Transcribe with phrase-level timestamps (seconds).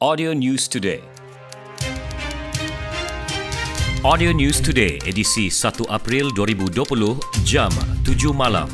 [0.00, 1.04] Audio News Today.
[4.00, 7.68] Audio News Today edisi 1 April 2020 jam
[8.08, 8.64] 7 malam.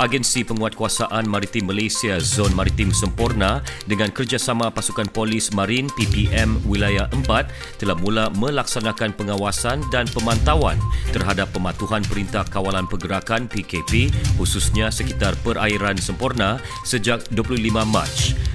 [0.00, 7.28] Agensi Penguatkuasaan Maritim Malaysia Zon Maritim Sempurna dengan kerjasama Pasukan Polis Marin PPM Wilayah 4
[7.76, 10.80] telah mula melaksanakan pengawasan dan pemantauan
[11.12, 14.08] terhadap pematuhan Perintah Kawalan Pergerakan PKP
[14.40, 16.56] khususnya sekitar perairan Sempurna
[16.88, 18.08] sejak 25 Mac.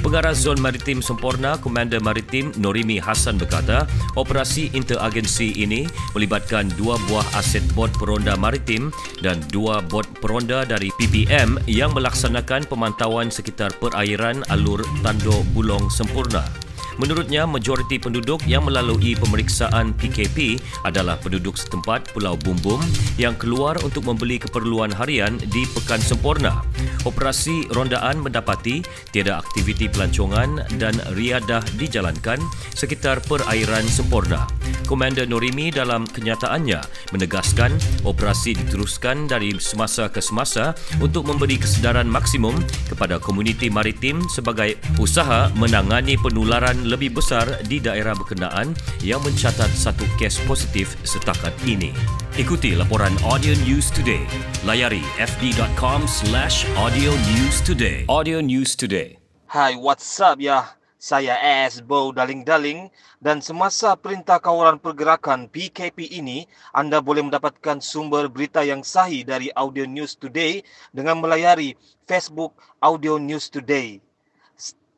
[0.00, 3.84] Pengarah Zon Maritim Sempurna, Komander Maritim Norimi Hassan berkata,
[4.16, 5.84] operasi interagensi ini
[6.16, 8.88] melibatkan dua buah aset bot peronda maritim
[9.20, 16.59] dan dua bot peronda dari PPM yang melaksanakan pemantauan sekitar perairan alur Tanduk Bulong Sempurna.
[17.00, 22.76] Menurutnya, majoriti penduduk yang melalui pemeriksaan PKP adalah penduduk setempat Pulau Bumbum
[23.16, 26.60] yang keluar untuk membeli keperluan harian di Pekan Sempurna.
[27.08, 28.84] Operasi rondaan mendapati
[29.16, 32.36] tiada aktiviti pelancongan dan riadah dijalankan
[32.76, 34.59] sekitar perairan Sempurna.
[34.90, 36.82] Komander Norimi dalam kenyataannya
[37.14, 37.70] menegaskan
[38.02, 42.58] operasi diteruskan dari semasa ke semasa untuk memberi kesedaran maksimum
[42.90, 48.74] kepada komuniti maritim sebagai usaha menangani penularan lebih besar di daerah berkenaan
[49.06, 51.94] yang mencatat satu kes positif setakat ini.
[52.34, 54.26] Ikuti laporan Audio News Today.
[54.66, 58.02] Layari fb.com slash audio news today.
[58.10, 59.22] Audio News Today.
[59.54, 60.79] Hai, what's up ya?
[61.00, 62.92] Saya AS Bow Daling-Daling
[63.24, 66.44] dan semasa Perintah Kawalan Pergerakan PKP ini,
[66.76, 70.60] anda boleh mendapatkan sumber berita yang sahih dari Audio News Today
[70.92, 71.72] dengan melayari
[72.04, 72.52] Facebook
[72.84, 74.04] Audio News Today.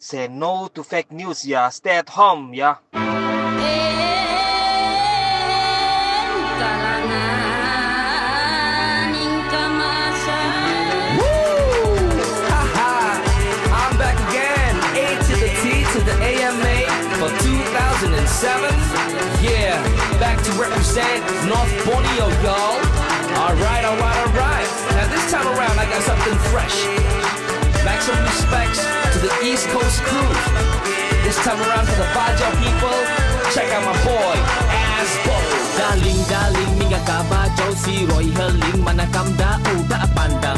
[0.00, 1.68] Say no to fake news ya.
[1.68, 2.80] Stay at home ya.
[16.40, 18.16] For 2007.
[19.44, 19.76] Yeah,
[20.16, 22.80] back to represent North Borneo, y'all.
[23.36, 24.68] Alright, alright, alright.
[24.96, 26.72] Now this time around, I got something fresh.
[27.84, 28.80] Back some respects
[29.12, 30.32] to the East Coast crew.
[31.28, 32.98] This time around for the Baja people,
[33.52, 34.36] check out my boy,
[34.96, 35.36] Asbo.
[35.76, 39.60] Darling, darling, minga kabajau si Roy Herling Manakam dau
[39.92, 40.49] tak pandangmu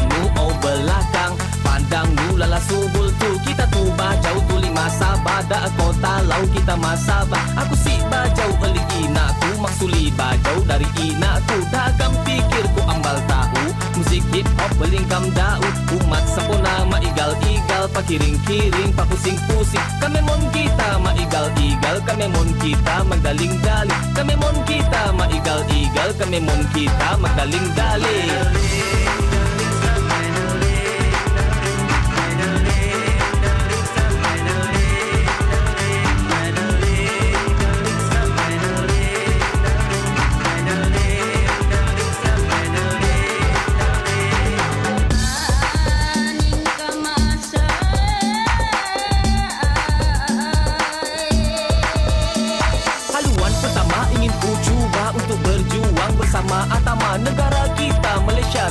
[5.53, 12.09] Da kota lau kita masabah Aku si bajau beli inaku Maksuli bajau dari inaku Dagam
[12.25, 13.69] pikirku ambal tahu
[14.01, 15.61] Musik hip hop belingkam dau.
[16.01, 24.03] Umat sempurna ma igal-igal Pakiring-kiring, papusing-pusing Kami mon kita ma igal-igal Kami mon kita magdaling-daling
[24.17, 29.02] Kami mon kita ma igal-igal Kami mon kita magdaling-daling Haluan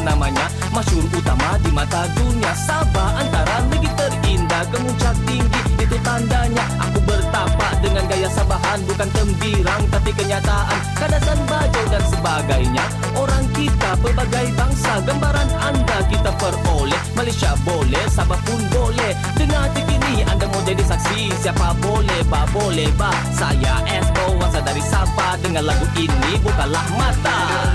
[0.03, 0.49] namanya?
[0.73, 2.51] Masyur utama di mata dunia.
[2.55, 5.61] Sabah antara negeri terindah Kemuncak tinggi.
[5.81, 8.79] Itu tandanya Aku bertapak dengan gaya Sabahan.
[8.85, 10.79] Bukan tembirang tapi kenyataan.
[10.97, 12.85] Kadasan bajau dan sebagainya.
[13.17, 17.01] Orang kita pelbagai bangsa Gambaran anda kita peroleh.
[17.17, 19.13] Malaysia boleh, Sabah pun boleh.
[19.37, 21.33] Dengar tik ini anda mau jadi saksi.
[21.41, 23.11] Siapa boleh, ba boleh, ba.
[23.33, 25.37] Saya Espo, wasa dari Sabah.
[25.41, 27.71] Dengan lagu ini bukalah mata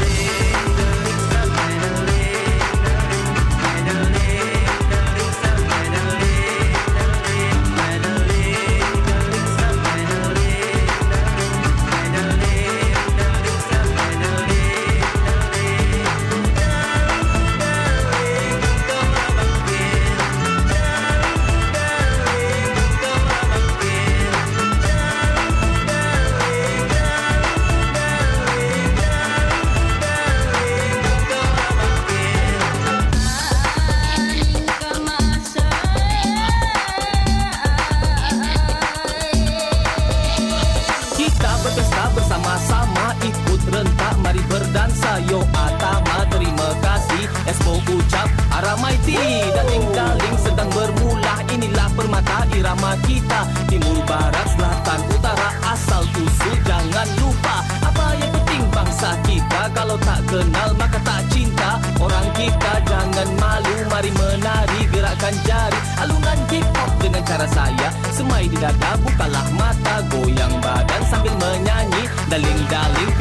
[44.56, 47.24] berdansa Yo Atama terima kasih.
[47.44, 49.20] Espo ucap Aramaiti
[49.52, 51.44] Dan Tinggaling sedang bermula.
[51.52, 53.44] Inilah permata irama kita.
[53.68, 57.60] Timur, Barat, Selatan, Utara Asal tusu jangan lupa.
[57.84, 61.76] Apa yang penting bangsa kita Kalau tak kenal maka tak cinta.
[62.00, 65.80] Orang kita jangan malu Mari menari gerakkan jari.
[66.00, 70.00] Alunan hip hop dengan cara saya Semai di dada bukalah mata.
[70.08, 73.15] Goyang badan sambil menyanyi Daling-daling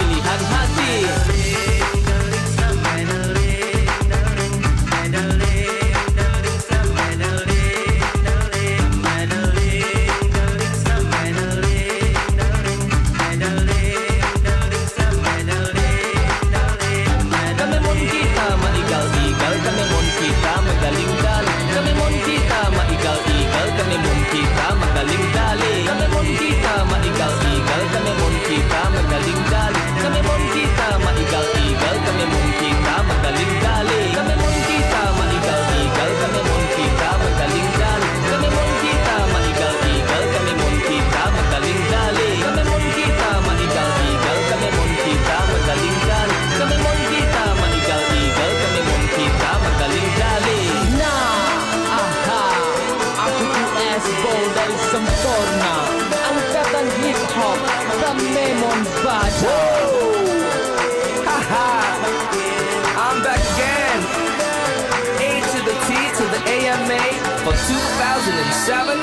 [66.86, 68.98] for 2007.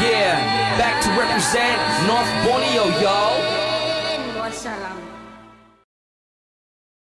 [0.00, 0.38] Yeah,
[0.78, 1.76] back to represent
[2.06, 3.57] North Borneo, y'all.